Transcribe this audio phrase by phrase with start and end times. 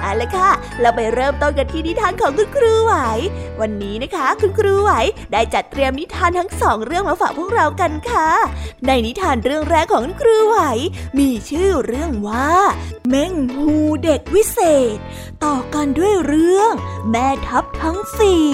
[0.00, 0.50] เอาละค่ะ
[0.80, 2.94] เราไปเริ่มต้นกันที่นิทานของคุณครูไหว
[3.60, 4.90] วันนี้นะคะ คุณครูไหว
[5.32, 8.28] ได้จัดเตรียมนิทานทั้งสองเรื่องมาฝากพวกเรากันค่ะ
[8.86, 10.58] ในนิทานเรื่องแรกของคุณครูไหว
[11.18, 12.50] มีชื่อเรื่องว่า
[13.08, 13.72] เม่งฮู
[14.04, 14.58] เด็กวิเศ
[14.94, 14.98] ษ
[15.44, 16.72] ต่อกันด้วยเรื่อง
[17.10, 18.46] แม่ทัพทั้งสี่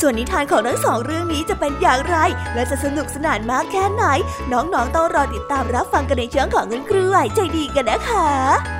[0.00, 2.16] ส่วนนิทานของทั้งสองเรื่องนี้จะเป็นอย่างไร
[2.54, 4.04] และจะสนุกสนานมากแค่ไหน
[4.52, 8.79] น้องๆต้องรอติดตามรับฟังกันในช่วงของคุณครูไหวใจดีกันนะคะ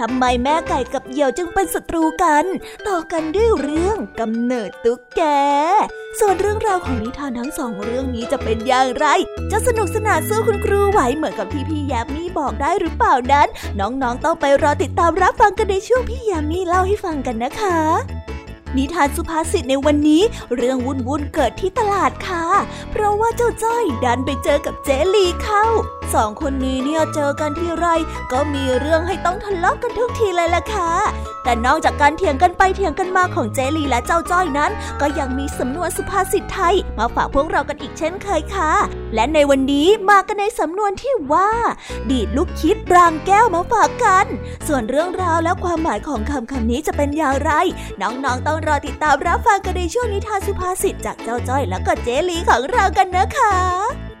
[0.00, 2.44] ทำไมแม่ไก่กับเหยี่ยวจึงเป็นศัตรูกัน
[2.88, 5.22] ต่อกันด้วยเรื่องกำเนิดตุ๊กแก
[6.18, 9.06] ส่วนเรื่องราวของนิทานทั้งสองเรื่องนี้จะเป็นอย่างไร
[9.50, 13.48] จะสนุกสนานสู้คุณครูไหวเหมือนกับที่พี่ยามีบอกได้หรือเปล่านั้น
[13.80, 17.78] น้องๆต้องไปรอติดตามรับฟังกันในช่วงพี่ยามีเล่าให้ฟังกันนะคะ
[18.76, 20.22] นิทานสุภาษิตในวันนี้
[20.56, 22.46] เรื่องวุ่นวุ่นเกิดที่ตลาดค่ะ
[22.90, 25.64] เพราะว่าเจ้าจ้อยดันไปเจอกับเจลีเข้า
[26.14, 27.86] สองคนนี้เนี่ยเจอกันที่ไร
[28.32, 30.90] ก็มีเรื่องให้ต้องทะเลาะกกันทุกทีเลยล่ะค่ะ
[31.44, 38.72] แต่นอกจากการเถียงกันไปเถียงกันมาของเจลีและเจ้าจ้อยนั้น ก็ยังมีสำนวนสุภาษิตไทย มาฝากพวกเรากันอีกเช่นเคยค่ะ
[39.14, 41.50] และในวันนี้มากันในสำนวนที่ว่า
[42.10, 44.26] ดีดลูกคิดรางแก้วมาฝากกัน
[44.66, 47.52] ส่วนเรื่องราวและความหมายของคำคำนี้จะเป็นอย่างไร
[48.00, 54.07] น้องๆต้องรอติดตามรับฟังกันในช่วงนิทานสุภาษิตจากเจ้าจ้อย และก็เจลีของเรากันนะคะ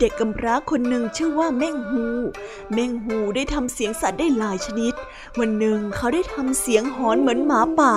[0.00, 2.04] เด็กกำพร้าคนหนึ่งชื่อว่าเม่งฮู
[2.72, 4.94] เม่งฮูได้ทำเสียงสัตว์ได้หลายชนิด
[5.38, 7.94] วันหนึ่งเขาได้ทำเสียงหอนเหมือนหมาป่า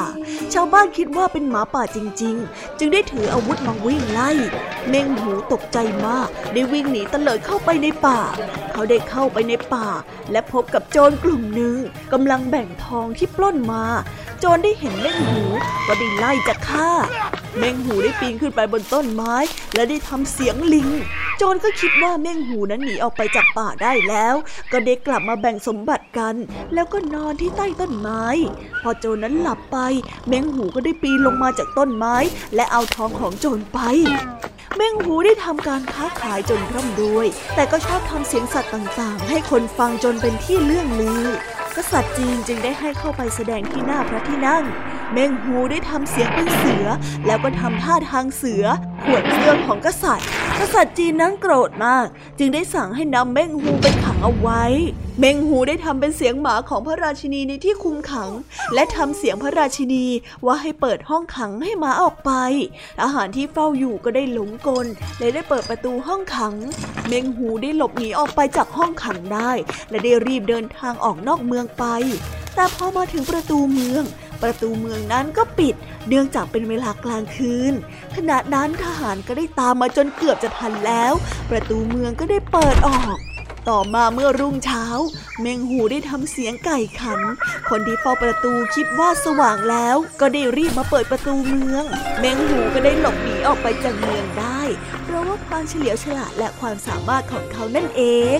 [0.53, 4.29] ชาวบ้านคิดว่าเป็นหมาป่าจริง ๆ จึงได้ถืออาวุธมาวิ่งไล่
[4.89, 8.19] เม่งฮูตกใจมาก ได้วิ่งหนีตะเลิดเข้าไปในป่า
[8.73, 9.87] เขาได้เข้าไปในป่า
[10.31, 11.75] และพบกับโจรกลุ่มหนึ่ง
[12.13, 13.83] กำลังแบ่งทองที่ปล้นมา
[14.39, 15.43] โจรได้เห็นเม่งหู
[15.87, 16.89] ก็ได้ไล่จะฆ่า
[17.57, 19.35] เม่งหูได้ปีนขึ้นไปบนต้นไม้
[19.75, 20.89] และได้ทำเสียงลิง
[21.37, 24.35] โจรก็คิดว่าเม่งหูนั้นหนีออกไปจากป่าได้แล้ว
[24.71, 26.35] ก็ได้กลับมาแบ่งสมบัติกัน
[26.73, 28.25] แล้วก็นอนที่ใต้ต้นไม้
[28.81, 29.77] พอโจรนั้นหลับไป
[30.27, 32.15] เม่งหูก็ได้ปีนลงมาจากต้นไม้
[32.55, 33.79] และเอาทองของโจรไป
[34.75, 41.27] เม่งหูได้ทำการค้าขายจนร่ำรวย แต่ก็ชอบทำเสียงสัตว์ต่างๆ ให้คนฟังจนเป็นที่เลื่องลือ
[41.75, 44.63] กษัตริย์จีนจึงได้ให้เข้าไปแสดงที่หน้าพระที่นั่ง
[45.13, 46.85] เม่งฮูได้ทำเสียงเป็นเสือ
[47.25, 48.63] แล้วก็ทำท่าทางเสือ
[49.03, 50.27] ขวดเสื้อของกษัตริย์
[50.59, 52.05] กษัตริย์จีนนั้นโกรธมาก
[52.39, 54.63] จึงได้สั่งให้นำเมงฮูไปขังเอาไว้
[55.19, 58.29] เมงฮูได้ทำเป็นเสียงหมาของพระราชินีในที่คุมขัง
[58.73, 60.05] และทำเสียงพระราชินี
[60.45, 62.31] ว่าให้เปิดห้องขังให้หมาออกไป
[63.03, 64.85] อาหารที่เฝ้าอยู่ก็ได้หลงกล
[65.19, 66.53] เลยได้เปิดประตูห้องขัง
[67.07, 69.51] เมงฮูได้หลบหนีออกไปจากห้องขังได้
[69.89, 71.85] และได้รีบเดินทางออกนอกเมืองไป
[72.55, 74.03] แต่พอมาถึงประตูเมือง
[74.43, 75.75] ประตูเมืองนั้นก็ปิด
[76.07, 77.73] เนื่องจากเป็นเวลากลางคืน
[78.15, 81.13] ขณะนั้นทหารก็ได้ตามมาจนเกือบจะทันแล้ว
[81.49, 83.17] ประตูเมืองก็ได้เปิดออก
[83.69, 84.85] ต่อมาเมื่อรุ่งเช้า
[85.41, 87.19] เมงหูได้ทำเสียงไก่ขัน
[87.69, 91.83] คนที่เฝ้าประตูคิดว่าสว่างแล้ว ก็ได้รีบมาเปิดประตูเมือง
[92.19, 94.61] เมงหูก็ได้หลบหนีออกไปจากเมืองได้
[95.03, 98.01] เพราะว่าความเฉลียวฉลาดและความสามารถของเขานั่นเอ
[98.37, 98.39] ง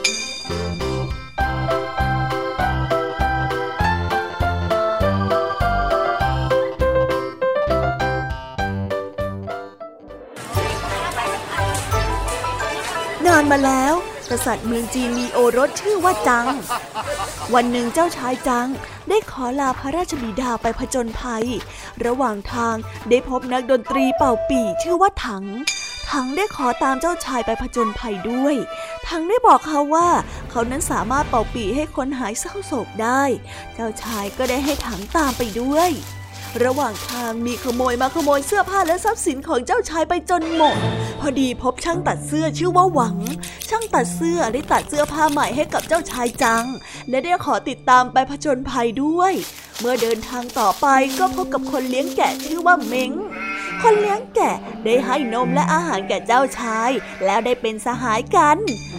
[13.41, 13.93] านมาแล้ว
[14.31, 16.47] กษัตริย์เมืองจีนมีโอรสชื่อว่าจัง
[17.53, 18.67] วันหนึ่งเจ้าชายจัง
[19.09, 21.45] ได้ขอลาพระราชบิดาไปผจญภัย
[22.05, 22.75] ระหว่างทาง
[23.09, 25.45] ได้พบนักดนตรีเป่าปี่ชื่อว่าถัง
[26.11, 28.55] ถังได้ขอตามเจ้าชายไปผจญภัยด้วย
[29.07, 30.09] ถังได้บอกเขาว่า
[30.49, 33.23] เขานั้นสามารถเป่าปี่ให้คนหายเศร้าโศกได้
[33.75, 35.91] เจ้าชายก็ได้ให้ถังตามไปด้วย
[36.63, 40.77] ระหว่างทางมีขโมยมาขโมยเสื้อผ้าและทรัพย์สินของเจ้าชายไปจนหมด
[41.19, 43.17] พอดีพบช่างตัดเสื้อชื่อว่าหวัง
[43.69, 46.65] ช่างตัดเสื้อได้ตัดเสื้อผ้าใหม่ให้กับเจ้าชายจัง
[47.09, 49.33] และได้ขอติดตามไปผจญภัยด้วย
[49.79, 50.87] เมื่อเดินทางต่อไป
[51.19, 53.11] ก็พบกับคนเลี้ยงแกะชื่อว่าเม้ง
[53.81, 54.55] คนเลี้ยงแกะ
[54.85, 56.89] ได้ให้นมและอาหารแก่เจ้าชาย
[57.25, 58.57] แล้วได้เป็นสหายกัน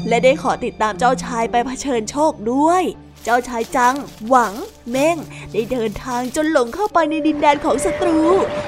[0.09, 2.83] และได้ขอติดตามเจ้าชายไปเผชิญโชคด้วย
[3.26, 3.95] จ้าชายจัง
[4.29, 4.55] หวัง
[4.91, 5.17] เม่ง
[5.52, 8.19] ได้เดินทางจนหลงเข้าไปในดินแดนของศัตรู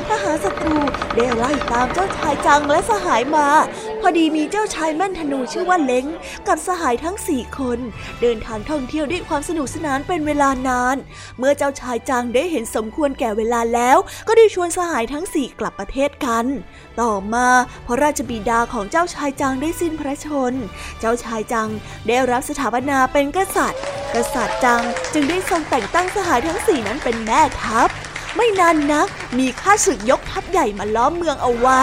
[0.09, 0.77] ทหารศัตรู
[1.15, 3.49] ได้ไล่ตามเจ้าชายจังและสหายมา
[4.01, 6.07] พอดีมีเจ้าชายแม่นธนูชื่อว่าเล้ง
[6.49, 7.79] กับสหายทั้งสี่คน
[8.21, 10.97] เดินทางท่องเที่ยวด้วยความสนุกสนานเป็นเวลานาน
[11.39, 16.47] เมื่อเจ้าชายจังได้เห็นสมควรแก่เวลาแล้ว ก็ได้ชวนสหายทั้งสี่กลับประเทศกัน
[17.01, 17.49] ต่อมา
[17.87, 20.53] พระราชบิดาของเจ้าชายจังได้สิ้นพระชน
[21.01, 21.69] เจ้าชายจัง
[22.09, 23.83] ได้รับสถาปนาเป็นกษัตริย์
[24.15, 24.83] กษัตริย์าจัง
[25.15, 27.89] จึงได้ทรงแต่งตั้งสหายทั้งสี่นั้นเป็นแม่ทัพ
[28.37, 29.09] ไม่นานนัก
[29.39, 31.83] มีข้าศึกยกทัพใหญ่มาล้อมเมืองเอาไว้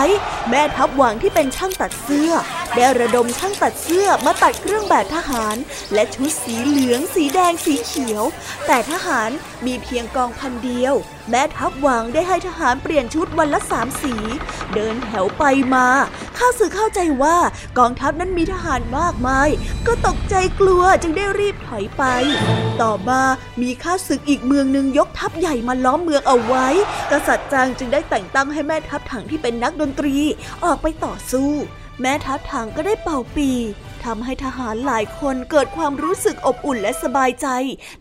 [0.49, 2.31] แม่ทัพหวังที่เป็นช่างตัดเสื้อ
[2.75, 5.55] ได้ระดมช่างตัดเสื้อมาตัดเครื่องแบบทหาร
[5.93, 8.23] และชุดสีเหลือง สีแดง สีเขียว
[8.67, 9.29] แต่ทหาร
[9.65, 10.93] มีเพียงกองพันเดียว
[11.29, 14.15] แม่ทัพหวังได้ให้ทหารเปลี่ยนชุดวันละสามสี
[14.73, 15.87] เดินแถวไปมา
[16.37, 17.37] ข้าศึกเข้าใจว่า
[17.79, 19.49] กองทัพนั้นมีทหารมากมาย
[19.87, 22.03] ก็ตกใจกลัวจึงได้รีบถอยไป
[22.81, 23.21] ต่อมา
[23.61, 26.67] มีข้าศึกอีกเมืองหนึ่งยกทัพใหญ่มาล้อมเมืองเอาไว้
[27.11, 30.15] กษัตริย์จางจึงได้แต่งตั้งให้แม่ทัพถังที่เป็นนักดนตรี
[30.65, 31.51] ออกไปต่อสู้
[32.01, 33.49] แม่ทัพถังก็ได้เป่าปี
[34.03, 37.47] ทำให้ทหารหลายคนเกิดความรู้สึกอบอุ่นและสบายใจ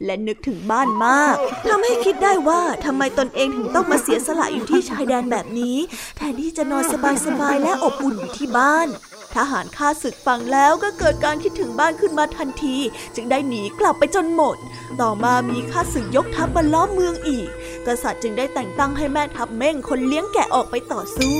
[0.04, 1.34] และนึกถึงบ้านมาก
[1.68, 5.76] ทำให้คิดได้ว่าทำไมตนเองถึงต้องมาเสียสละอยู่ที่ชายแดนแบบนี้
[6.16, 6.84] แทนที่จะนอน
[7.26, 8.88] สบายๆและอบอุ่นอยู่ที่บ้าน
[9.36, 12.76] ทหารข้าศึกฟังแล้วก็เกิดการคิดถึงบ้านขึ้นมาทันที
[13.14, 14.56] จึงได้หนีกลับไปจนหมด
[15.00, 17.48] ต่อมามีข้าศึกยกทัพมาล้อมเมืองอีก
[17.86, 21.36] กษัตริย์จึงได้แต่งตั้งให้แม่ทัพเม่งคนเลี้ยงแกะออกไปต่อสู้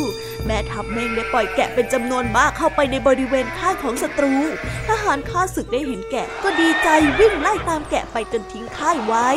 [0.47, 4.35] แม่ทัพเม่งได้ปล่อยแกะเป็นจำนวนมากเข้าไปในบริเวณค่ายของศัตรู
[4.89, 9.29] ทหารข้าศึกได้เห็นแกะก็ดีใจวิ่งไล่ตามแกะไปจนทิ้งค่ายไว้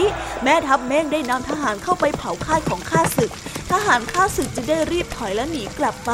[0.43, 3.31] แม่ทัพเม่งได้นำทหารเข้าไปเผาค่ายของข้าศึก
[3.71, 6.11] ทหารข้าศึกจึงได้รีบถอยและหนีกลับไป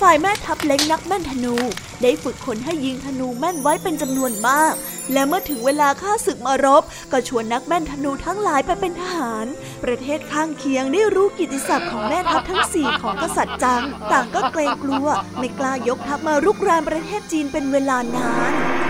[0.00, 1.56] ฝ่ายแม่ทัพเล็กนักแม่นธนู
[2.02, 4.74] ได้ฝึกคนให้ยิงธนูแม่นไว้เป็นจำนวนมาก
[5.12, 9.46] และเมื่อถึงเวลาข้าศึกมารบ ก็ชวนนักแม่นธนูทั้งหลายไปเป็นทหาร
[9.84, 15.06] ประเทศข้างเคียงได้รู้กิติศัพท์ของแม่ทัพทั้งสี่ของกษัตริย์จัง ต่างก็เกรงกลัว
[15.38, 18.89] ไม่กล้ายกทัพมารุกรานประเทศจีนเป็นเวลานาน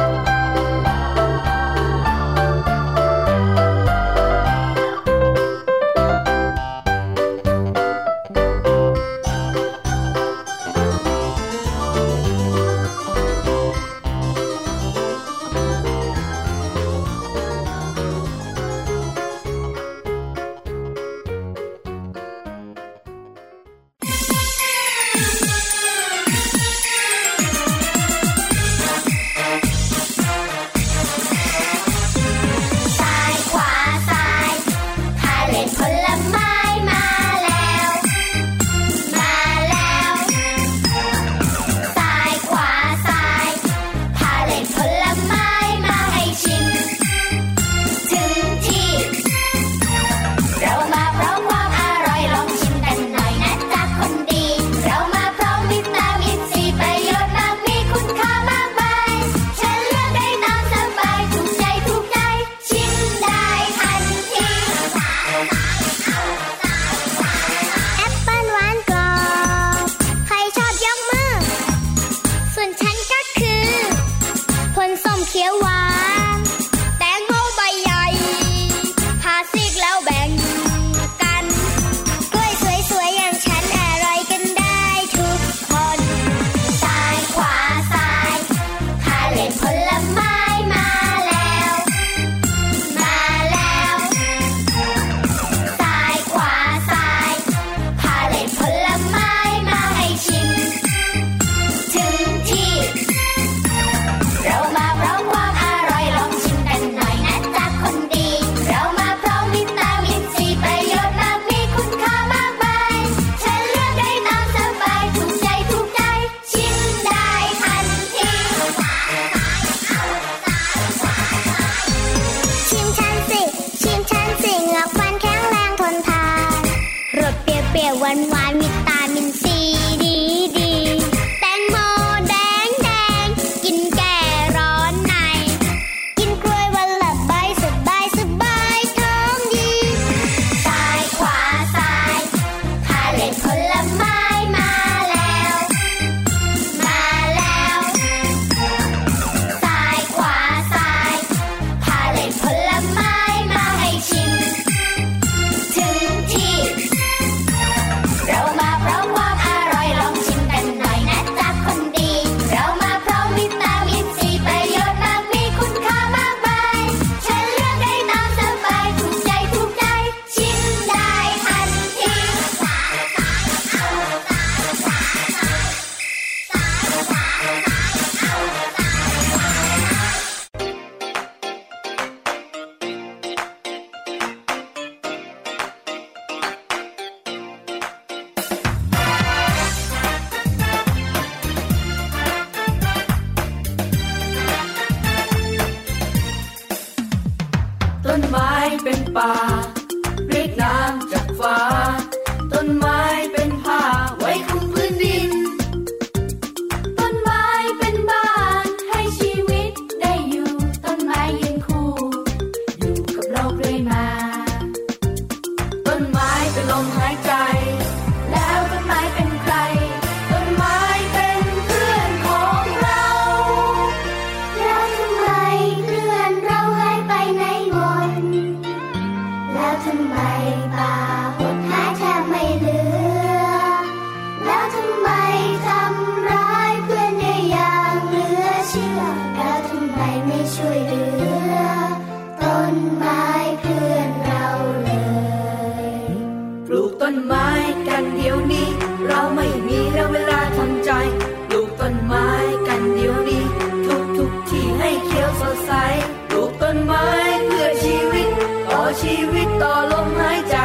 [259.61, 260.57] ต่อลมหายใจ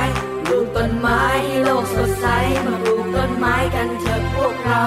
[0.47, 1.23] ปลูกต้นไม้
[1.63, 2.27] โลกสดใส
[2.67, 4.85] มาปลูกต้นไม้กันเถอะพวกเรา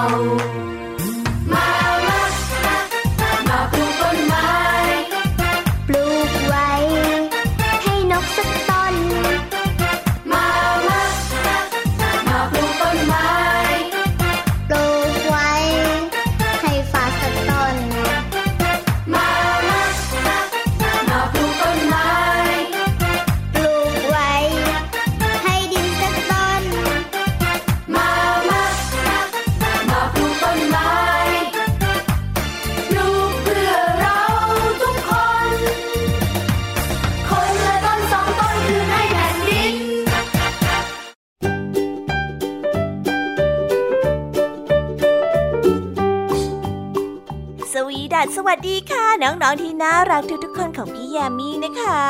[48.67, 52.03] ดีค่ะน้องๆที่น่ารักทุกๆคนของพี่ยามีนะคะ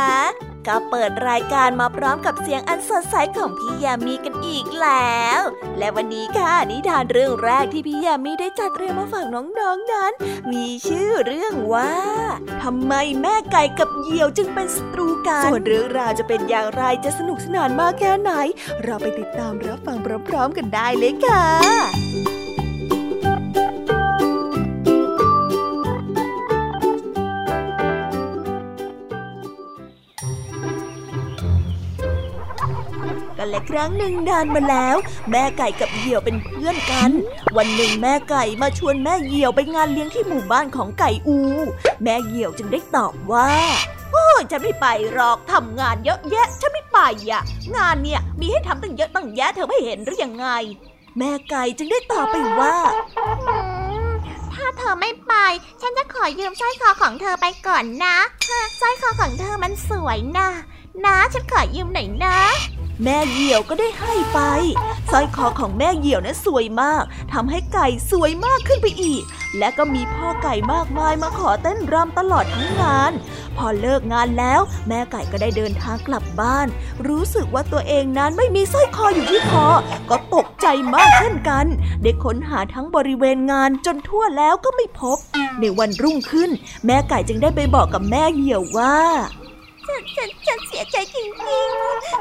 [0.67, 5.41] ก็เปิดรายการมาพร้อมกับเสียงอันสดใสของพี่ยามีกันอีกแล้ว
[5.77, 10.11] และวันนี้ค่ะนิทานเรื่องแรกที่พี่ยามีได้จัดเตรียมมาฝากน้องๆนนั้น
[10.51, 11.93] มีชื่อเรื่องว่า
[12.63, 18.31] ทำไมแม่ไก่กับเหยี่ยวจึงเป็นศัตรูกันส่วนเรื่องราวจะเป็นอย่างไรจะสนุกสนานมากแค่ไหน
[18.83, 19.97] เราไปติดตามรับฟัง
[20.27, 22.08] พร้อมๆกันได้เลยค่ะ
[33.49, 34.95] และครั้งหนึ่งนานมาแล้ว
[35.31, 37.11] แม่ไก่กับเหยี่ยวเป็นเพื่อนกัน
[37.57, 41.37] วันหนึ่งแม่ไก่มาชวนแม่เหยี่ยวไปงานเลี้ยงที่หมู่บ้านของไก่อู
[42.03, 43.51] แม่เหยี่ยวจึงได้ตอบว่า
[44.11, 46.99] โอ้ยฉันไม่ไปหรอกทำงานเยอะแยะฉันไม่ไป
[47.31, 47.41] อะ
[47.75, 50.47] งานเนี่ยมีให้ทำตั้งเยอะตั้งแยะเธอไม่เห็นหรือยังไง
[51.17, 52.75] แม่ไก่จึงได้ตอบไปว่า
[54.53, 55.33] ถ้าเธอไม่ไป
[55.81, 58.17] ฉันจะขอยืมสร้อยคอของเธอไปก่อนนะ
[58.79, 60.49] สร้อยคอของเธอมันสวยนะ
[61.05, 62.37] นะ ฉันขอยืมหน่อยนะ
[63.03, 64.39] แม่เหยี่ยวก็ได้ให้ไป
[65.11, 69.23] สร้อยคอของแม่เหยี่ยวนั้นสวยมากทำให้ไก่สวยมากขึ้นไปอีก
[69.57, 73.11] และก็มีพ่อไก่มากมายมาขอเต้นรำตลอดทั้งงาน
[73.57, 76.67] พอเลิกงานแล้ว แม่ไก่ก็ได้เดินทางกลับบ้าน
[77.07, 79.67] รู้สึกว่าตัวเองนั้นไม่มีสร้อยคออยู่ที่คอ
[80.09, 81.65] ก็ตกใจมากเช่นกัน
[82.01, 85.17] ได้ค้นหาทั้งบริเวณงานจนทั่วแล้วก็ไม่พบ
[85.59, 86.49] ในวันรุ่งขึ้น
[86.85, 88.97] แม่ไก่จึงได้ไปบอกกับแม่เหยี่ยวว่า
[89.89, 91.43] ฉันฉันฉันเสียใจจริงๆ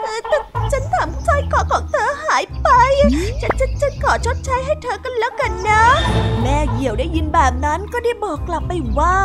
[0.02, 0.38] เออแต่
[0.72, 2.68] ฉันทำสร้อยคอของเธอหายไป
[3.40, 5.82] ฉันฉันฉันขอชดใช้ให้เธอกันแล้วกันนะ
[6.42, 9.16] แม่เหยี่ยวได้ยินแบบนั้นก็ได้บอกกลับไปว่า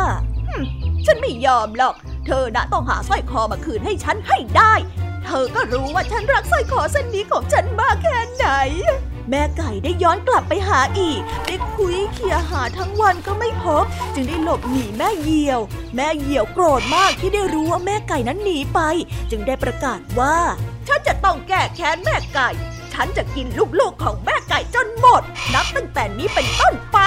[1.06, 1.94] ฉันไม่ยอมหรอก
[2.26, 4.72] เธอน่ะต้องหาสร้อยคอมาคืนให้ฉันให้ได้
[5.24, 8.46] เธอก็รู้ว่าฉันรักสร้อยคอเส้นนี้ของฉันมากแค่ไหน
[9.30, 13.84] แม่ไก่ได้ย้อนกลับไปหาอีก ได้คุยเคียหาทั้งวันก็ไม่พบ
[14.14, 15.60] จึงได้หลบหนีแม่เหยี่ยว
[15.96, 18.80] แม่เหยี่ยวโกรธมากที่ได้รู้ว่าแม่ไก่นั้นหนีไป
[19.30, 20.36] จึงได้ประกาศว่า
[20.88, 22.50] ฉันจะต้องแก้แค้นแม่ไก่
[22.92, 23.46] ฉันจะกิน
[23.78, 25.22] ลูกๆของแม่ไก่จนหมด
[25.54, 26.98] นับตั้งแต่นี้เป็นต้นไป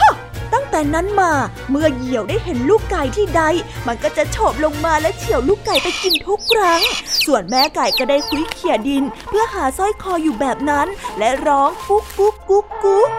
[0.00, 0.14] ฮะ
[0.52, 1.32] ตั้งแต่นั้นมา
[1.70, 3.42] เมื่อเหยี่ยวได้เห็นลูกไก่ที่ใด
[3.86, 6.80] มันก็จะโฉบลงมาและเฉี่ยวลูกไก่ไปกินทุกครั้ง
[7.26, 10.86] ส่วนแม่ไก่ก็ได้คุยเขี่ยดิน เพื่อหาสร้อยคออยู่แบบนั้น
[11.18, 13.10] และร้องกุ๊กกุ๊กกุ๊กกุ๊ก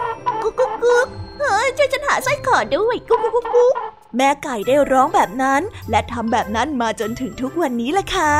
[0.42, 1.06] กุ๊กกุ๊กกุ๊ก
[1.38, 3.74] เฮ้ยช่วยฉันหาสร้อยคอด้วยกุ๊กกุ๊กกุ๊กกุ๊ก
[4.16, 8.34] แม่ไก่ได้ร้องแบบนั้น และทำแบบนั้นมาจนถึงทุกวันนี้แหละค่ะ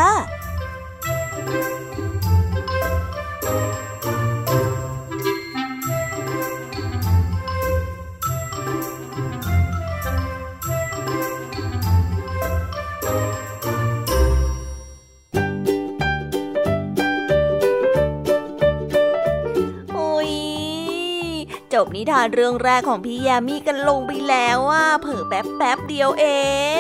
[21.85, 26.27] บนิทานเรื่องแรกของพี่ยามีกันลงไปแล้วว่าเผิ่แป๊บแป๊บเดียวเอ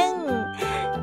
[0.06, 0.08] ง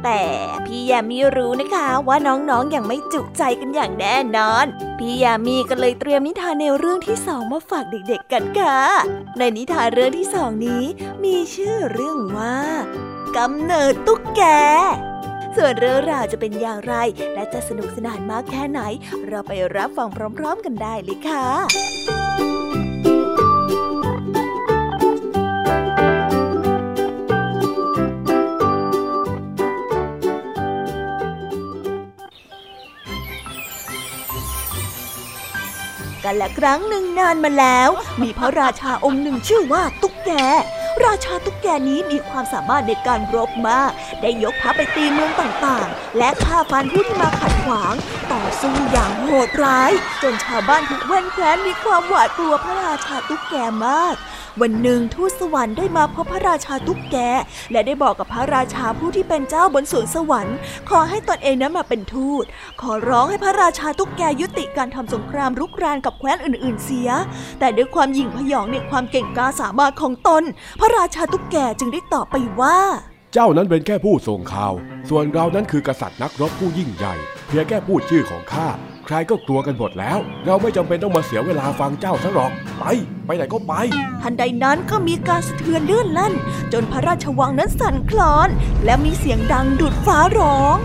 [0.03, 0.21] แต่
[0.65, 4.65] พี่ยามีรู้นะคะว่าน้องๆออย่างไม่จุใจกันอย่างแน่นอน
[4.99, 8.79] พี่ยามีก็เลยเตรียมนิทานแนวเรื่องที่สองมาฝากเด็กๆกันค่ะ
[9.37, 10.83] ในนิทานเรื่องที่สองนี้
[11.23, 12.57] มีชื่อเรื่องว่า
[13.37, 14.41] กำเนิดตุ๊กแก
[15.55, 16.95] ส่วนเรื่องราวจะเป็นอย่างไร
[17.33, 18.81] และจะสนุกสนานมากแค่ไหน
[19.27, 22.56] เราไปรับฟังพร้อม ๆ กันได้เลยค่ะ
[36.27, 37.89] กันและครั้งหนึ่งนานมาแล้ว
[38.21, 40.31] มีพระราชาองค์หนึ่งชื่อว่าตุ๊กแก
[41.05, 47.93] ราชาตุ๊กแกนี้มีความสามารถในการรบมาก ได้ยกทัพไปตีเมืองต่างๆ และฆ่าฟันผู้ที่มาขัดขวาง
[48.33, 53.55] ต่อสู้อย่างโหดร้าย จนชาวบ้านทุกแว่นแคว้นมีความหวาดกลัวพระราชาตุ๊กแก
[53.87, 54.15] มาก
[54.61, 57.17] วันหนึ่งทูตสวรรค์ได้มาพบพระราชาตุ๊กแก
[57.71, 60.57] และได้บอกกับพระราชาผู้ที่เป็นเจ้าบนสวนสวรรค์
[60.89, 62.43] ขอให้ตนเองนั้นมาเป็นทูต
[62.81, 67.09] ขอร้องให้พระราชาตุ๊กแกยุติการทำสงครามรุกรานกับแคว้นอื่น ๆ เสีย
[67.59, 70.43] แต่ด้วยความหยิ่งพยองในความเก่งกาสามารถของตน
[70.79, 72.77] พระราชาตุ๊กแกจึงได้ตอบไปว่า
[73.33, 74.73] เจ้านั้นเป็นแค่ผู้ส่งข่าว
[75.09, 77.15] ส่วนเรานั้นคือกษัตริย์นักรบผู้ยิ่งใหญ่
[77.47, 78.67] เพียงแค่พูดชื่อของข้า
[79.09, 82.83] ใครก็กลัวกันหมดแล้ว เราไม่จำเป็นต้องมาเสียเวลาฟังเจ้าซะหรอก ไป
[83.25, 83.73] ไปไหนก็ไป
[84.21, 86.33] ทันใดนั้นก็มีการสะเทือนเลื่อนลั่น
[86.73, 88.49] จนพระราชวังนั้นสั่นคลอน
[88.85, 90.77] และมีเสียงดังดุดฟ้าร้อง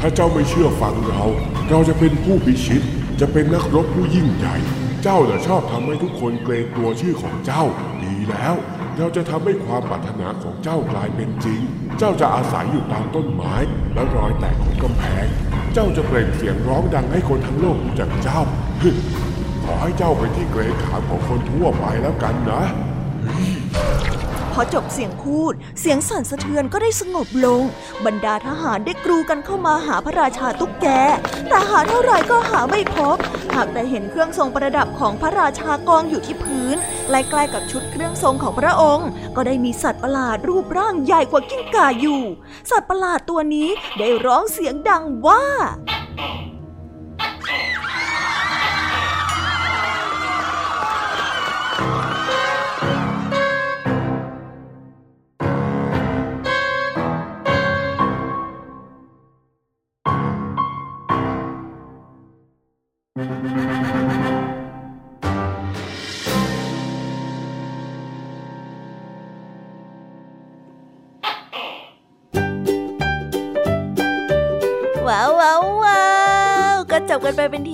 [0.00, 1.22] ถ้าเจ้าไม่เชื่อฟังเรา
[1.70, 2.82] เราจะเป็นผู้พิชิต
[3.20, 4.56] จะเป็นนักรบผู้ยิ่งใหญ่
[5.02, 7.62] เจ้าน่ะชอบทำให้ทุกคนเกรงกลัวชื่อของเจ้า
[8.02, 8.54] ดีแล้ว
[8.96, 11.60] เราจะทำให้ความปรารถนาของเจ้ากลายเป็นจริง
[11.98, 13.54] เจ้าจะอาศัยอยู่ตามต้นไม้
[13.94, 18.40] และรอยแตกของกำแพงเจ้าจะเปล่งเสียงร้องดังให้คนทั้งโลกรู้จักเจ้า
[19.64, 22.62] ขอให้เจ้าไปที่เกรงขามของคนทั่วไปแล้วกันนะ
[24.60, 27.62] อจบเสียงพูด เสียงสั่นสะเทือนก็ได้สงบลง
[28.06, 30.86] บรรดาทหารได้กรูกันเข้ามาหาพระราชาตุ๊กแก
[31.48, 33.16] แต่หาเท่าไรก็หาไม่พบ
[33.54, 42.22] หากแต่เห็นเครื่องทรงประดับของพระราชากองอยู่ที่พื้นใกล้ๆกับชุดเครื่องทรงของพระองค์ ก็ได้มีสัตว์ประหลาดรูปร่างใหญ่กว่ากิ้งก่าอยู่
[42.70, 43.68] สัตว์ประหลาดตัวนี้
[43.98, 45.44] ได้ร้องเสียงดังว่า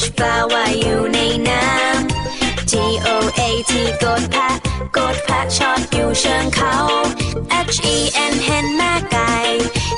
[0.00, 2.72] H ปลาว่าอยู่ในน้ำ T
[3.06, 3.08] O
[3.38, 4.50] A T กดแพะ
[4.96, 6.76] กดแพะชอดอยู่เชิงเขา
[7.74, 7.96] H E
[8.32, 9.34] N เห็นแม่ไก่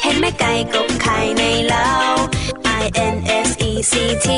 [0.02, 1.90] เห็นแม่ไก่กบไข่ในเล้า
[2.82, 2.84] I
[3.14, 4.28] N S E C T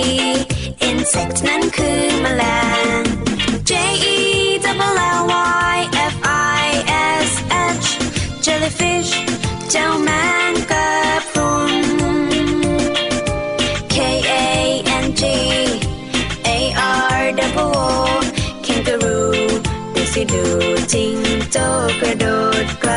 [0.89, 2.43] insect นั้นคือแมล
[2.99, 3.01] ง
[3.69, 3.73] J
[4.15, 4.17] E
[4.89, 5.21] W L L
[5.73, 5.77] Y
[6.13, 6.15] F
[6.63, 6.67] I
[7.29, 7.31] S
[7.85, 7.89] H
[8.45, 9.13] jellyfish
[9.71, 10.11] เจ้าแม
[10.51, 10.54] ง
[20.17, 20.47] ที่ดู
[20.95, 21.17] จริง
[21.53, 21.59] โจ
[22.01, 22.27] กระโด
[22.65, 22.93] ดไกล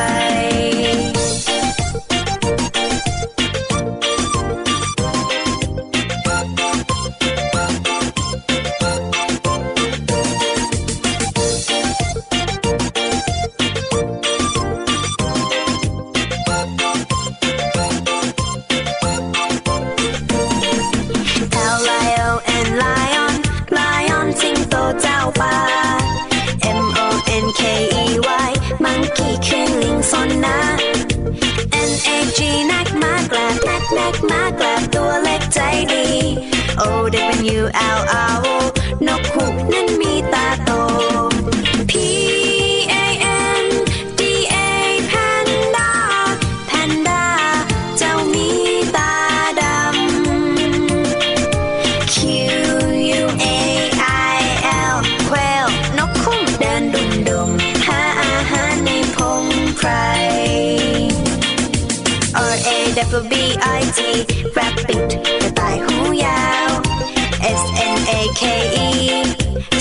[68.09, 68.41] A K
[68.85, 68.89] E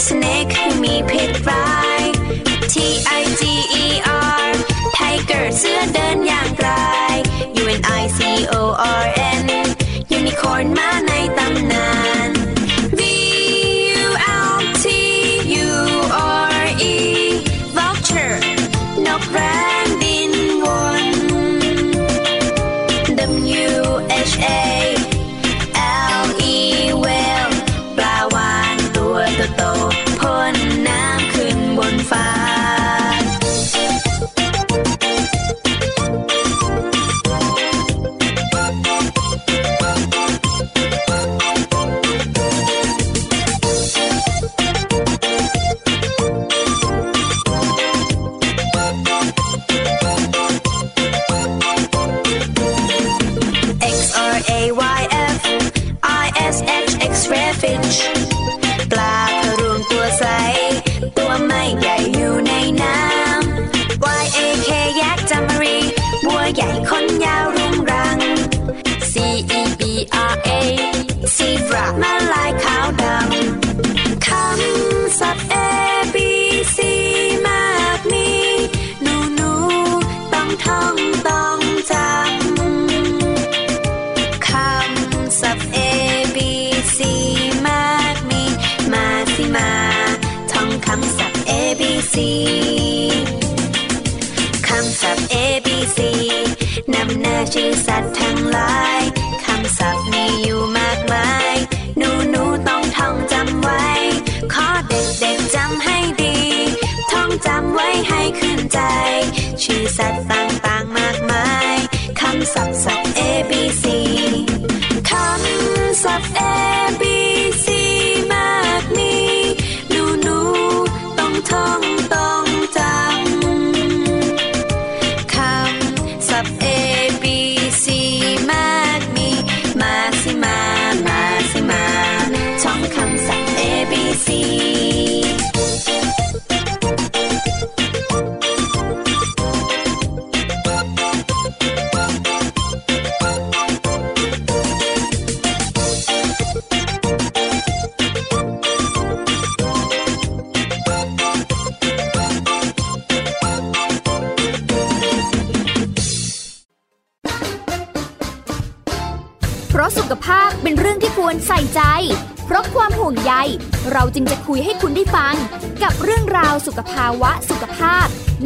[0.07, 1.69] snake มีพิษร้า
[2.01, 2.03] ย
[2.73, 2.75] T
[3.21, 3.43] I G
[3.83, 3.87] E
[4.45, 4.51] R
[4.97, 6.69] tiger เสือเดินอย่างไร
[7.63, 8.21] U N I C
[8.61, 8.63] O
[9.03, 9.16] R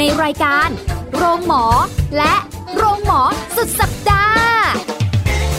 [0.03, 0.69] ในรายการ
[1.15, 1.65] โรงหมอ
[2.17, 2.35] และ
[2.77, 3.21] โรงหมอ
[3.57, 4.43] สุดสัปดาห์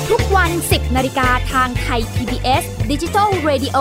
[0.09, 3.77] ทุกวัน 10นาฬิกาทางไทย PBS d i g i ดิจิ Radio ดิโ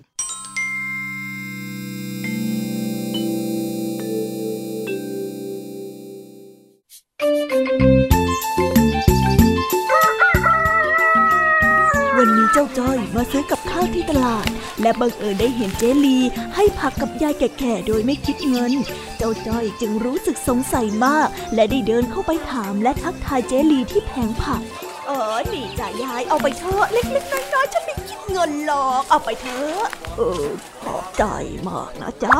[14.83, 16.17] และบังเอิญได้เห็นเจลี
[16.55, 18.73] ให้ผักกับยายแก่ๆโดยไม่คิดเงิน
[19.17, 24.61] เจ้าจ้อยจึงรู้สึกสงสัยมาก และได้เดินเข้าไปถามและทักทายเจลีที่แผงผัก
[25.07, 29.83] เออนี่จ้ะยายเอาไปเถอะเล็กๆน้อยๆฉันไม่คิดเงินหรอกเอาไปเถอะ
[30.17, 30.47] เออ
[30.83, 31.23] ขอบใจ
[31.67, 32.37] มากนะจ๊ะ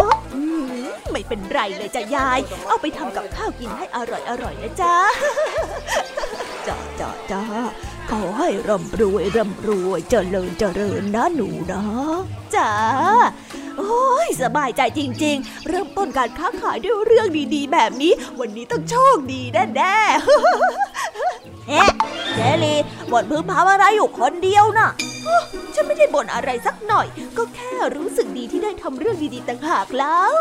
[1.12, 4.96] ไม่เป็นไรเลยจ้ะยาย เอาไปทำกับข้าวกินให้อร่อยๆนะจ๊ะ
[6.68, 7.44] จ้าจ้าจ้า
[8.12, 11.84] ขอให้ร่ำรวยร่ำรวยเจริญเจริญนะหนูนะ
[12.56, 12.72] จ้า
[13.78, 21.90] โอ้ยสบายใจจริง ๆ เริ่มต้นการค้าขายด้วยเรื่องดีๆ แบบนี้ วันนี้ต้องโชคดีแน่ๆเอ๊ะ
[22.36, 22.76] เจลี
[23.12, 24.90] บ่นพึมพำอะไรอยู่คนเดียวน่ะ
[25.26, 25.42] ฮะ
[25.74, 30.36] ฉันไม่ได้บ่นอะไรสักหน่อย ก็แค่รู้สึกดีที่ได้ทำเรื่องดีๆต่างหากแล้ว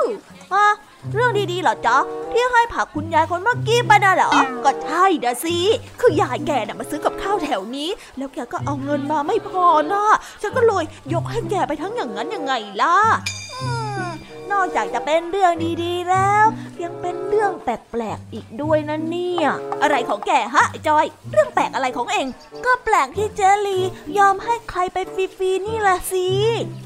[0.55, 0.69] ฮะ
[1.11, 1.97] เรื่องดีๆเหรอจ๊ะ
[2.33, 4.31] ที่ให้ผักคุณยายคนเมื่อกี้ไปน่ะเหรอ
[4.65, 5.57] ก็ใช่นะสิ
[6.01, 10.05] คือยายแกน่ะมาซื้อกับข้าวแถวนี้ แล้วแกก็เอาเงินมาไม่พอนะ
[10.43, 12.97] ฉันก็เลยยกให้แกไปทั้งอย่างนั้นยังไงล่ะ
[14.51, 15.53] นอกจากจะเป็นเรื่อง
[15.83, 16.47] ดีๆแล้ว
[16.83, 19.49] ยังเป็นเรื่องแปลกๆอีกด้วยนะเนี่ย
[19.83, 22.27] อะไรของแกฮะจอย เรื่องแปลกอะไรของเอง
[22.65, 23.79] ก็แปลกที่เจลี
[24.19, 26.27] ยอมให้ใครไปฟรีๆนี่แหละสิ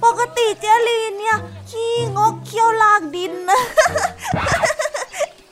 [0.05, 1.37] ปกติเจลีเนี่ย
[1.71, 3.61] ขี้งกเคี้ยวลากดินนะ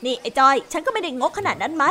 [0.05, 1.85] นี่ไอ้จอย ฉันก็ไม่ได้งกขนาดนั้นไหม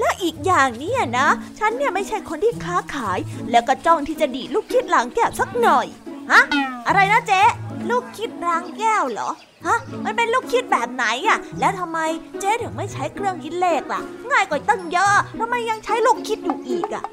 [0.00, 1.26] และอีกอย่างนี่นะ
[1.58, 3.18] ฉันเนี่ยไม่ใช่คนที่ค้าขาย
[3.50, 5.86] แล้วก็จ้องที่จะดีลูกคิดหลังแกสักหน่อย
[6.32, 6.42] ฮะ
[6.86, 7.42] อะไรนะเจ๊
[7.90, 9.30] ลูกคิดรางแก้วเหรอ
[9.66, 11.98] ฮะ มันเป็นลูกคิดแบบไหนอะแล้วทำไม
[12.40, 17.04] เจ๊ถึงไม่ใช้เครื่องคิดเลขล่ะ ง่ายกว่าตั้งเยอะทำไมยังใช้ลูกคิดอยู่อีกอะ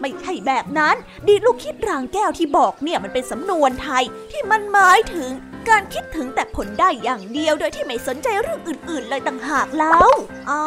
[0.00, 0.94] ไม่ใช่แบบนั้น
[1.28, 5.30] ดีลูกคิดรางแก้วที่บอกเนี่ยมันเป็นสำนวนไทยที่มันหมายถึง
[5.68, 10.10] การคิดถึงแต่ผลได้อย่างเดียวโดยที่ไม่สนใจเรื่องอื่น ๆ เลยต่างหากแล้ว
[10.50, 10.62] อ๋อ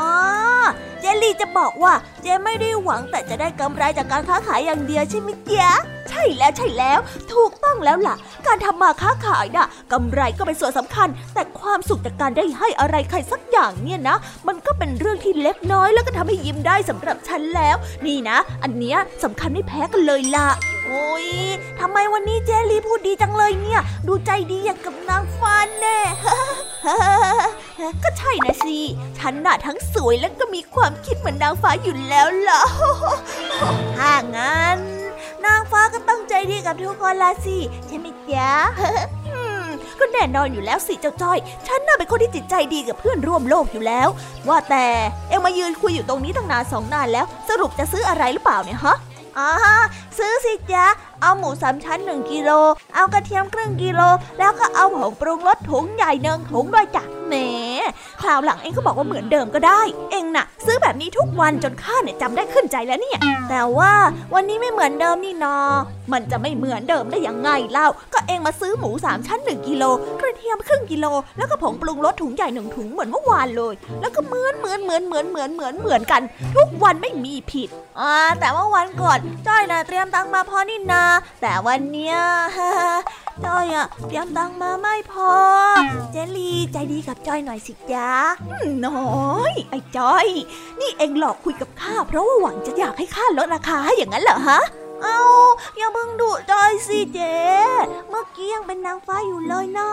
[0.99, 5.67] เจลลี่จะบอกว่าเจไม่ได้หวังแต่จะได้กำไรจากการค้าขายอย่างเดียวใช่ไหมเจ๊
[6.09, 6.99] ใช่แล้วใช่แล้ว
[7.33, 8.15] ถูกต้องแล้วล่ะ
[8.47, 20.47] การทำมาค้าขายน่ะกำไรก็เป็นส่วนสำคัญ แต่ความสุขจากการได้ให้อะไรใครสักอย่างเนี่ยนะ มันก็เป็นเรื่องที่เล็กน้อยแล้วก็ทำให้ยิ้มได้สำหรับฉันแล้ว นี่นะ อันเนี้ยสำคัญไม่แพ้กันเลยล่ะ
[20.85, 21.27] โอ้ย
[21.79, 25.99] ทำไมวันนี้เจลีพูดดีจังเลยเนี่ย ดูใจดีอย่างกับนางฟ้าแน่
[28.03, 28.79] ก็ใช่นะสิ
[29.17, 32.61] ฉันน่ะทั้งสวยและก็มีความคิดเหมือนนางฟ้าอยู่แล้วล่ะ
[33.97, 34.79] ถ้างั้น
[35.45, 38.51] นางฟ้าก็ต้องใจดีกับทุกคนละสิใช่ไหมจ๊ะ
[39.99, 44.07] ก็แน่นอนอยู่แล้วสิเจ้าจ้อย ฉันน่ะเป็นคนที่จิตใจดีกับเพื่อนร่วมโลกอยู่แล้ว
[44.47, 44.87] ว่าแต่
[45.29, 48.97] เอ็งมายืนคุยอยู่ตรงนี้ตั้งนานสองนานแล้ว สรุปจะซื้ออะไรหรือเปล่าเนี่ยฮะ
[49.37, 49.49] อ๋อ
[50.17, 50.85] ซื้อสิจ๊ะ
[51.21, 52.51] เอาหมูสามชั้นหนึ่งกิโล
[52.95, 54.01] เอากระเทียมครึ่งกิโล
[54.39, 57.33] แล้วก็เอาผงปรุงรสถุงใหญ่หนึ่งถุงด้วยจ้ะแหม
[58.21, 63.19] คราวหลังเองก็บอกว่าเหมือนเดิมก็ได้ เองน่ะ ซื้อแบบนี้ทุกวันจนข้าเนี่ยจำได้ขึ้นใจแล้วเนี่ย
[63.49, 63.93] แต่ว่า
[64.33, 65.55] วันนี้ไม่เหมือนเดิมนี่นา
[66.11, 69.83] มันจะไม่เหมือนเดิมได้ยังไงเล่า ก็เองมาซื้อหมูสามชั้นหนึ่งกิโล
[70.19, 71.05] กระเทียมครึ่งกิโล
[71.37, 76.21] แล้วก็ผงปรุงรสถุงใหญ่หนึ่งถุงเหมือนเมื่อวานเลย แล้วก็เหมือนเหมือนเหมือนเหมือนเหมือนเหมือนเหมือนกัน
[76.55, 77.69] ทุกวันไม่มีผิด
[77.99, 81.03] อ่าแต่ว่าวันก่อนจ้อยน่ะเตรียมตังมาพอนี่นา
[81.41, 82.15] แต่วันเนี้ย
[83.45, 85.31] จอยอะเตรียมตังมาไม่พอ
[86.11, 88.09] เจลีใจดีกับจอยหน่อยสิจ๊ะ
[88.85, 90.27] น้อยไอ้จอย
[90.79, 94.61] นี่เองหลอกคุยกับข้าเพราะว่าหวังจะอยากให้ข้าลดราคาให้อย่างนั้นเหรอฮะ
[95.03, 95.21] เอา
[95.77, 97.35] อย่าเพิ่งดุจอยสิเจ๊
[98.09, 99.89] เมื่อกี้ยังเป็นนางฟ้าอยู่เลยนะ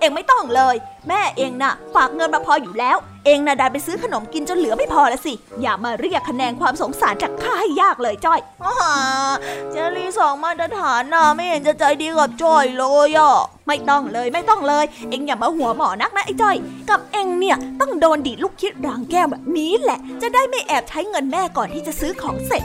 [0.00, 0.76] เอ็งไม่ต้องเลย
[1.08, 5.32] แม่เอ็งน่ะ ฝากเงินมาพออยู่แล้ว เอ็งน่ะดันไปซื้อขนมกินจนเหลือไม่พอละสิ
[5.62, 8.74] อย่ามาเรียกคะแนนความสงสารจากข้าให้ยากเลยจ้อยอ่า
[9.70, 16.56] เจลลี่สองมาตรฐานน่ะไม่เห็นจะใจดีกับจ้อยเลยอะไม่ต้องเลยไม่ต้องเลย เอ็งอย่ามาหัวหมอนักนะไอ้จ้อย
[16.90, 22.64] กับเอ็งเนี่ยต้องโดนดีดลูกคิดรางแก้วแบบนี้แหละ จะได้ไม่แอบใช้เงินแม่ก่อนที่จะซื้อของเสร็จ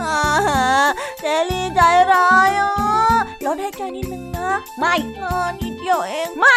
[0.00, 0.64] อ่าฮะ
[1.20, 1.80] เจลลี่ใจ
[2.12, 2.72] ร้ายอะ
[3.46, 6.56] ลดให้ใจนิดนึงนะ ไม่เออนิดเดียวเองไม่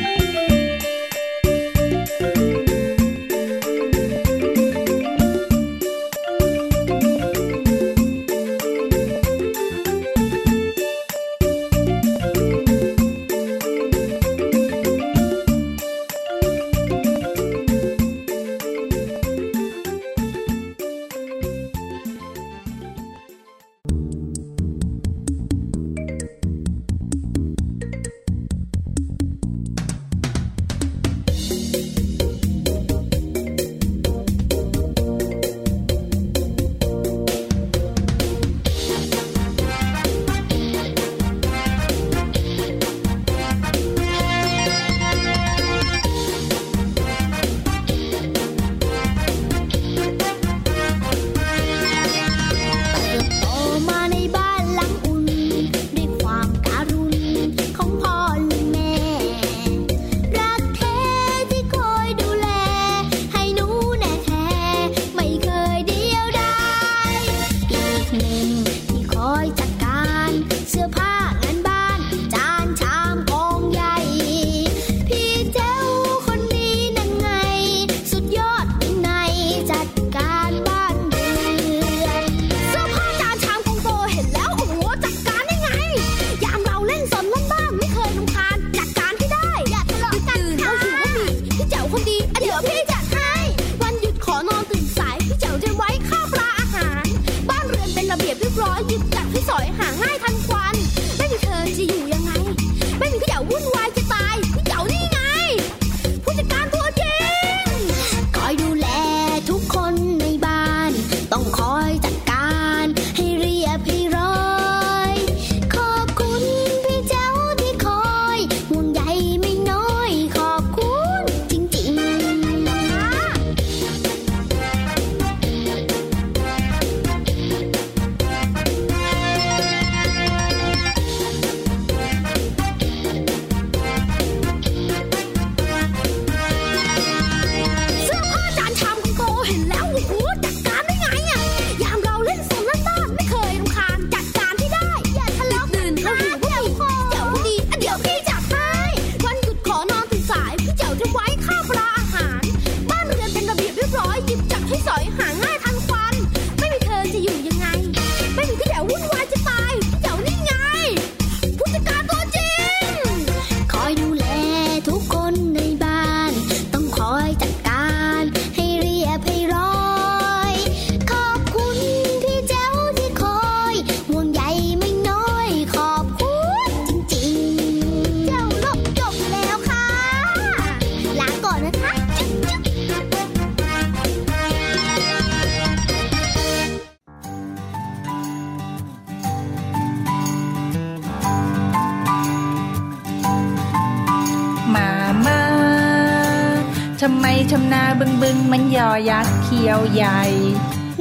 [199.01, 200.21] ยอยักษ์เขียวใหญ่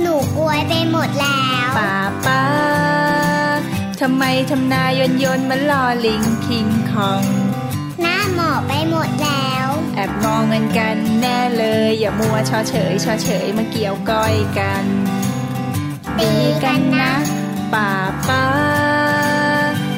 [0.00, 1.94] หนูกลัวไปหมดแล้วป้า
[2.26, 2.42] ป้า
[4.00, 7.24] ทำไมทำนายนยนมันลอลิงคิงคอง
[8.00, 14.84] หน้าหมอไปหมดแล้ว แอบมองเงินกันแน่เลย อย่ามัวชอเฉยชอเฉยมาเกี่ยวก้อยกัน
[16.18, 16.30] ตี
[16.64, 17.12] กันนะ
[17.72, 17.90] ป้า
[18.28, 18.44] ป้า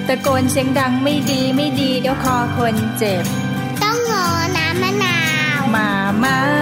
[0.06, 3.24] ตะโกนเสียงดังไม่ดีไม่ดีเดี๋ยวคอคนเจ็บ
[3.82, 4.26] ต้องงอ
[4.56, 5.18] น้ำมะนา
[5.58, 5.88] วมา
[6.24, 6.61] มา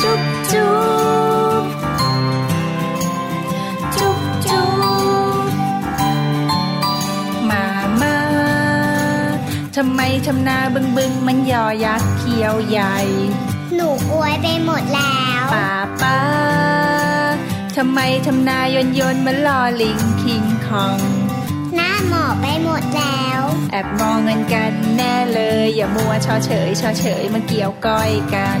[0.00, 0.22] จุ๊บ
[0.52, 0.74] จุ๊
[1.62, 1.64] บ
[3.96, 4.66] จุ๊บจุ๊
[5.40, 5.46] บ
[7.50, 7.66] มา
[8.00, 8.16] มา
[9.76, 12.96] ทำไมทำนาบึงบึงมันยอยักษ์เขียวใหญ่
[13.74, 15.72] หนูกลัวไปหมดแล้วป้า
[16.02, 16.18] ป้า
[17.76, 21.00] ทำไมทำนายนยนมันลอลิงคิงคอง
[21.74, 28.60] หน้าหมอไปหมดแล้ว แอบมองเงินกันแน่เลย อย่ามัวชอเฉยชอเฉยมาเกี่ยวก้อยกัน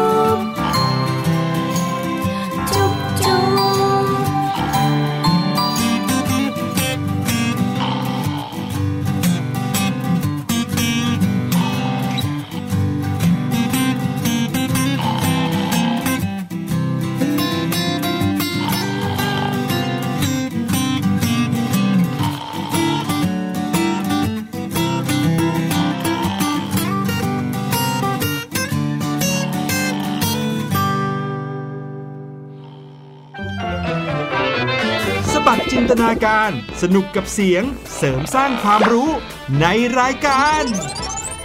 [35.81, 36.51] นตนาการ
[36.81, 37.63] สนุกกับเสียง
[37.97, 39.09] เสริมสร้างความรู้
[39.61, 39.65] ใน
[39.99, 40.63] รายการ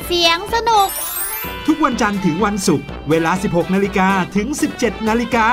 [0.06, 0.88] เสียงสนุก
[1.66, 5.48] ทุกวันจันทร์ถึงวันศุกร์เวลา 16 นาฬิกาถึง 17 นาฬิกา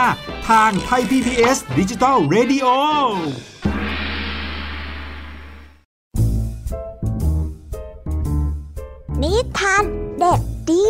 [0.49, 2.67] ทางไทย PPS ดิจิตอล Radio
[9.21, 9.83] นิทาน
[10.19, 10.87] เด็กดี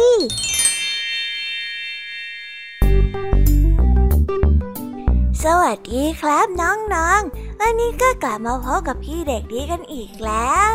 [5.48, 10.74] สวัสดีครับน้องๆ วันนี้ก็กลับมาพบกับพี่เด็กดีกันอีกแล้ว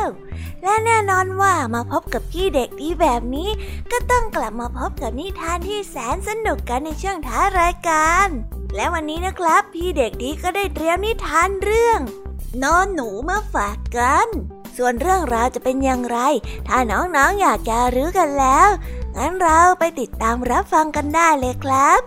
[0.63, 3.51] และแน่นอนว่ามาพบกับพี่เด็กดีแบบนี้
[3.93, 8.29] ก็ต้องกลับมาพบกับนิทานที่แสนสนุกกันในช่วงท้ารายการ
[8.75, 12.01] และวันนี้นะครับพี่เด็กดีก็ได้เตรียมนิทานเรื่อง
[12.63, 14.29] นอนหนูมาฝากกัน
[14.77, 16.19] ส่วนเรื่องราวจะเป็นอย่างไร
[16.69, 18.69] ถ้าน้องๆออยากจะรู้กันแล้ว
[19.17, 22.01] งั้นเราไปติดตามรับฟังกันได้เลยครับ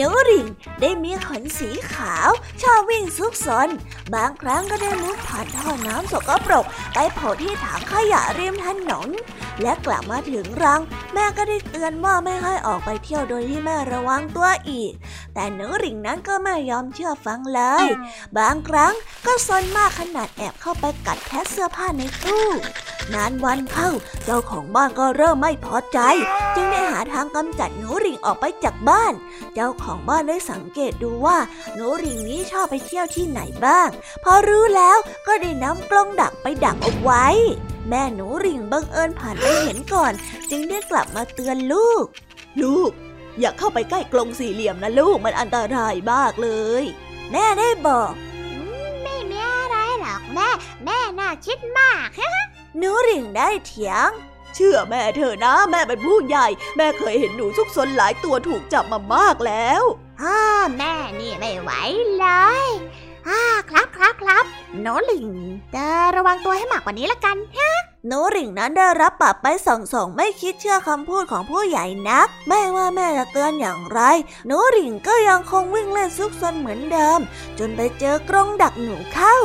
[0.00, 0.38] నోరి
[0.80, 2.30] ได้มีขนสีขาว
[2.62, 3.68] ชอบวิ่งซุกซน
[4.14, 6.64] บางครั้งก็ได้มุดผ่านท่อน้ำสกปรก
[6.94, 9.08] ไปโผล่ที่ถังขยะริมถนน
[9.62, 10.80] และกลับมาถึงรัง
[11.14, 14.92] แม่ก็ได้เตือนว่าไม่ให้ออกไปเที่ยวโดยที่แม่ระวังตัวอีก
[15.34, 17.86] แต่หนูริ่งนั้นก็ไม่ยอมเชื่อฟังเลย
[18.38, 18.92] บางครั้ง
[19.26, 22.46] ก็ซนมากขนาดแอบเข้าไปกัดแทะเสื้อผ้าในตู้
[23.14, 23.90] นานวันเข้า
[24.24, 25.98] เจ้าของบ้านก็เริ่มไม่พอใจ
[26.54, 29.12] จึงได้หาทางกำจัดหนูริ่งออกไปจากบ้าน
[29.54, 31.38] เจ้าของบ้านได้สังเกตดูว่า
[31.74, 33.88] หนูริ่งนี้ชอบไปเที่ยวที่ไหนบ้าง
[34.24, 37.26] พอรู้แล้วก็ได้นำกล้องดักไปดักเอาไว้
[37.88, 40.12] แม่หนูริ่งบังเอิญผ่านไปเห็นก่อน
[40.50, 42.04] จึงได้กลับมาเตือนลูก
[42.62, 42.90] ลูก
[43.40, 46.50] อย่าเข้าไปใกล้กรงสี่เหลี่ยมนะลูกมันอันตรายมากเล
[46.80, 46.82] ย
[47.32, 48.12] แม่ได้บอก
[49.02, 50.48] ไม่มีอะไรหรอกแม่
[50.84, 52.08] แม่น่าคิดมาก
[52.78, 54.10] หนูริ่งได้เถียง
[54.54, 56.46] เชื่อแม่เธอนะ แม่เป็นผู้ใหญ่
[56.76, 59.82] แม่เคยเห็นหนูซุกซนหลายตัวถูกจับมามากแล้ว
[60.22, 60.40] ฮ่า
[60.76, 61.70] แม่นี่ไม่ไหว
[62.18, 62.26] เล
[62.64, 62.68] ย
[63.28, 64.44] ฮ่าครับครับครับ
[64.80, 65.28] โนลิง
[65.74, 67.70] จะระวังตัวให้มากกว่านี้ละกันฮะ
[68.06, 74.00] โนริงนั้นได้รับปรับไปสองสองไม่คิดเชื่อคำพูดของผู้ใหญ่นัก ไม่ว่าแม่จะเตือนอย่างไร
[74.46, 77.20] โนริงก็ยังคงวิ่งเล่นซุกซนเหมือนเดิม
[77.58, 79.36] จนไปเจอกรงดักหนูเข้า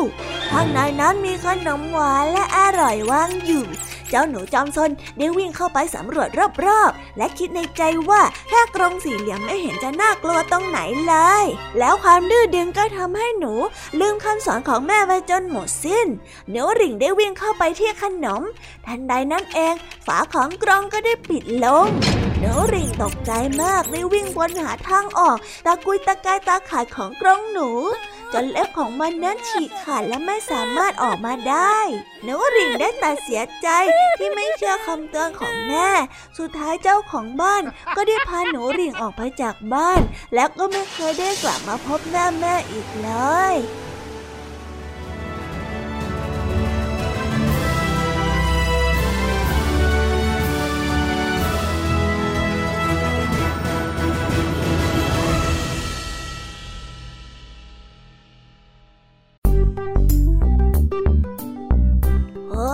[0.52, 3.66] ข้างในนั้นมีขนมหวานและอร่อยวางอยู่
[4.10, 6.30] เจ้าหนูจอมซนได้วิ่งเข้าไปสำรวจ
[6.66, 11.46] รอบๆ และคิดในใจว่าแค่กรงสี่เหลี่ยมไม่เห็นจะน่ากลัวตรงไหนเลย
[11.80, 13.54] แล้วความดื้อดึงก็ทำให้หนู
[14.00, 16.08] ลืมคำสอนของแม่ไปจนหมดสิ้น
[16.50, 18.42] เนื้อริ่งได้วิ่งเข้าไปที่ขนม
[18.86, 19.74] ทันใดนั้นเอง
[20.06, 21.88] ฝาของกรงก็ได้ปิดลง
[22.46, 23.32] นื้อริงตกใจ
[23.62, 27.70] มากได้วิ่งวนหาทางออกตากุยตะกายตาขาดของกรงหนู
[28.34, 31.78] จนเล็บของมันนั้นฉีกขาดและไม่สามารถออกมาได้
[32.24, 33.68] หนูริงได้แต่เสียใจ
[34.18, 35.90] ที่ไม่เชื่อคำเตือนของแม่
[36.38, 37.64] สุดท้ายเจ้าของบ้าน
[37.96, 40.02] ก็ได้พาหนูริงออกไปจากบ้าน
[40.36, 43.12] แล้วก็ไม่เคยได้กลับมาพบหน้าแม่อีกเล
[43.54, 43.56] ย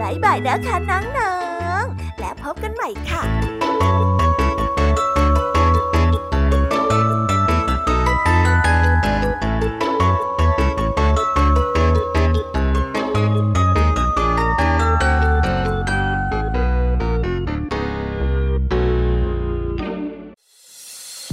[0.00, 1.36] บายบายนะคะน้อ
[1.80, 3.24] งๆ และพบกันใหม่ค่ะ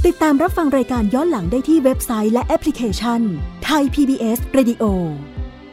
[0.07, 3.21] ติดตามรับฟังรายการย้อนหลังได้ที่เว็บไซต์และแอปพลิเคชัน
[3.65, 4.83] ไทย PBS Radio